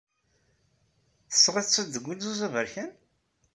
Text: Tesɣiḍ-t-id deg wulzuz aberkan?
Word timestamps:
Tesɣiḍ-t-id 1.29 1.87
deg 1.93 2.03
wulzuz 2.05 2.39
aberkan? 2.47 2.91